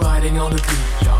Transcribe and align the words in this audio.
riding 0.00 0.38
on 0.38 0.50
the 0.50 0.60
beat, 0.68 1.06
yo. 1.06 1.16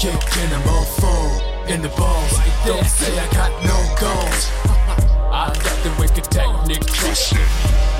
Kicking 0.00 0.50
a 0.52 0.60
mofo 0.66 1.68
in 1.68 1.82
the 1.82 1.88
balls. 1.90 2.32
Don't 2.64 2.86
say 2.86 3.12
I 3.18 3.26
got 3.32 3.50
no 3.64 3.78
goals. 4.00 4.50
I 5.30 5.52
got 5.52 5.78
the 5.84 5.94
wicked 5.98 6.24
technique, 6.24 6.86
trust 6.86 7.34
me. 7.34 7.40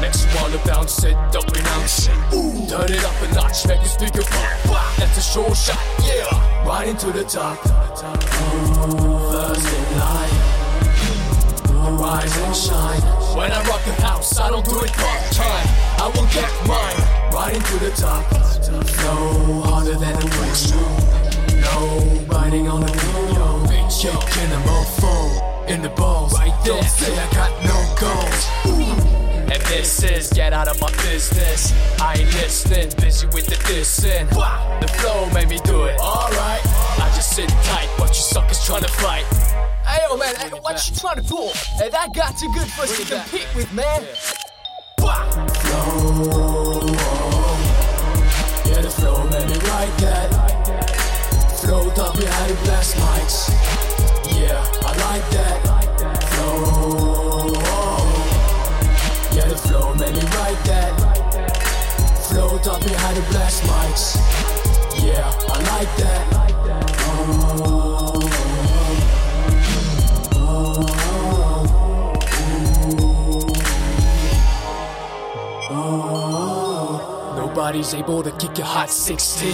Makes 0.00 0.24
you 0.24 0.30
wanna 0.40 0.58
bounce 0.66 1.04
it, 1.04 1.16
don't 1.32 1.50
renounce 1.56 2.08
it. 2.08 2.14
Turn 2.68 2.90
it 2.90 3.04
up 3.04 3.22
a 3.22 3.34
notch, 3.34 3.66
make 3.66 3.82
the 3.82 3.88
speaker 3.88 4.22
pop. 4.22 4.96
That's 4.98 5.18
a 5.18 5.22
sure 5.22 5.54
shot, 5.54 5.78
yeah. 6.02 6.66
Right 6.66 6.88
into 6.88 7.12
the 7.12 7.24
top. 7.24 7.58
First 9.32 9.68
in 9.78 9.98
line. 9.98 10.66
Rise 11.98 12.36
and 12.38 12.56
shine. 12.56 13.00
When 13.36 13.52
I 13.52 13.62
rock 13.68 13.84
the 13.84 13.92
house, 14.02 14.38
I 14.38 14.50
don't 14.50 14.64
do 14.64 14.80
it 14.80 14.92
part 14.92 15.32
time. 15.32 15.95
I 16.06 16.08
will 16.10 16.30
get 16.30 16.52
mine. 16.68 17.34
Right 17.34 17.52
into 17.52 17.78
the 17.82 17.90
top. 17.90 18.22
No 19.02 19.62
harder 19.66 19.98
than 19.98 20.14
a 20.14 20.26
wave. 20.38 20.70
No 21.66 22.06
riding 22.30 22.68
on 22.68 22.82
the 22.82 22.92
beat, 22.94 23.34
yo. 23.34 23.66
Kicking 23.90 24.52
a 24.54 24.60
mofo 24.70 25.66
in 25.68 25.82
the 25.82 25.88
balls. 25.88 26.32
Right 26.34 26.54
there. 26.62 26.74
Don't 26.74 26.84
say 26.84 27.10
I 27.10 27.26
got 27.34 27.50
no 27.66 27.74
goals. 27.98 28.46
And 29.50 29.60
this 29.62 30.04
is 30.04 30.32
get 30.32 30.52
out 30.52 30.68
of 30.68 30.80
my 30.80 30.92
business. 31.02 31.72
I 32.00 32.14
ain't 32.20 32.32
listening, 32.34 32.92
busy 33.02 33.26
with 33.26 33.46
the 33.46 33.56
dissing. 33.66 34.28
The 34.30 34.86
flow 34.86 35.28
made 35.30 35.48
me 35.48 35.58
do 35.64 35.86
it. 35.86 35.98
Alright. 35.98 36.62
I 37.02 37.10
just 37.16 37.34
sit 37.34 37.48
tight, 37.48 37.90
but 37.98 38.10
you 38.10 38.22
suckers 38.22 38.64
trying 38.64 38.82
to 38.82 38.92
fight. 39.02 39.24
Hey, 39.84 40.06
yo, 40.08 40.16
man, 40.16 40.36
hey, 40.36 40.50
what 40.50 40.88
you 40.88 40.94
trying 40.94 41.16
to 41.16 41.24
pull? 41.24 41.50
Hey, 41.78 41.90
that 41.90 42.14
got 42.14 42.38
too 42.38 42.52
good 42.54 42.68
for 42.70 42.82
us 42.82 42.96
to 42.96 43.04
compete 43.12 43.48
with, 43.56 43.72
man. 43.72 44.06
Flow. 45.60 46.92
Yeah, 48.66 48.80
the 48.82 48.90
flow 48.90 49.24
me 49.48 49.56
that. 49.98 50.28
Float 51.60 51.98
up 51.98 52.16
behind 52.16 52.50
the 52.50 52.56
blast 52.64 52.96
mics. 52.96 53.48
Yeah, 54.38 54.62
I 54.82 54.92
like 55.06 55.26
that. 55.36 55.58
Flow. 56.32 57.56
Yeah, 59.36 59.48
the 59.48 59.56
flow 59.56 59.94
me 60.12 60.22
that. 60.64 60.92
Float 62.28 62.66
up 62.66 62.80
behind 62.82 63.16
the 63.16 63.22
blast 63.30 63.62
mics. 63.62 64.16
Yeah, 65.02 65.30
I 65.48 65.56
like 65.70 65.96
that. 65.96 66.55
Nobody's 77.66 77.94
able 77.94 78.22
to 78.22 78.30
kick 78.30 78.58
your 78.58 78.66
hot 78.68 78.88
16, 78.88 79.50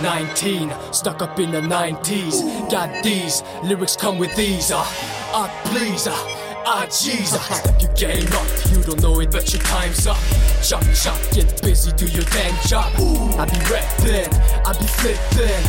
19, 0.00 0.72
stuck 0.92 1.20
up 1.20 1.40
in 1.40 1.50
the 1.50 1.60
90s. 1.60 2.70
Got 2.70 3.02
these, 3.02 3.42
lyrics 3.64 3.96
come 3.96 4.18
with 4.18 4.32
these. 4.36 4.70
Ah, 4.72 4.78
uh, 4.78 5.34
ah, 5.34 5.62
please, 5.64 6.06
ah, 6.06 6.62
ah, 6.64 6.86
jeez. 6.86 7.34
ah. 7.34 7.54
Step 7.58 7.82
your 7.82 7.92
game 7.94 8.32
up, 8.38 8.46
you 8.70 8.84
don't 8.84 9.02
know 9.02 9.18
it, 9.18 9.32
but 9.32 9.52
your 9.52 9.60
time's 9.62 10.06
up. 10.06 10.16
Chop, 10.62 10.84
chop, 10.94 11.18
get 11.32 11.60
busy, 11.60 11.90
do 11.98 12.06
your 12.06 12.22
damn 12.30 12.54
job. 12.68 12.86
I 13.34 13.46
be 13.50 13.58
rapping, 13.66 14.30
I 14.62 14.70
be 14.78 14.86
flipping. 14.86 15.66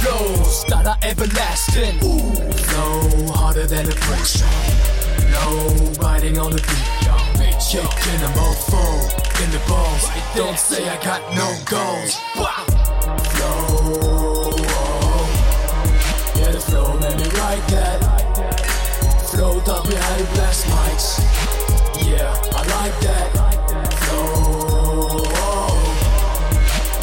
Flows 0.00 0.64
that 0.72 0.86
are 0.86 0.98
everlasting. 1.02 2.00
No 2.00 3.34
harder 3.34 3.66
than 3.66 3.84
a 3.84 3.96
brick. 4.08 4.24
No 5.36 5.92
riding 6.00 6.38
on 6.38 6.52
the 6.52 6.62
beat, 6.64 7.04
yo. 7.04 7.36
Kicking 7.60 8.22
a 8.24 8.30
in 9.42 9.50
the 9.50 9.58
balls. 9.68 10.08
Don't 10.34 10.58
say 10.58 10.88
I 10.88 10.96
got 11.02 11.20
no 11.34 11.48
goals. 11.64 12.16
Flow. 12.34 13.56
Yeah, 16.36 16.50
the 16.52 16.60
flow 16.60 16.94
made 17.00 17.16
me 17.16 17.28
like 17.40 17.66
that. 17.74 17.98
Float 19.30 19.68
up 19.68 19.84
behind 19.88 20.20
the 20.20 20.26
blast 20.34 20.66
mics. 20.66 21.20
Yeah, 22.08 22.32
I 22.54 22.62
like 22.76 22.96
that. 23.06 23.28
Flow. 24.04 25.26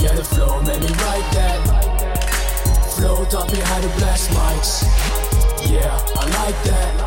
Yeah, 0.04 0.14
the 0.16 0.24
flow 0.24 0.62
made 0.62 0.82
me 0.82 0.90
like 0.90 1.32
that. 1.38 1.60
Float 2.96 3.34
up 3.34 3.48
behind 3.52 3.84
the 3.84 3.90
blast 3.98 4.30
mics. 4.32 4.84
Yeah, 5.70 6.00
I 6.18 6.26
like 6.40 6.64
that. 6.64 7.03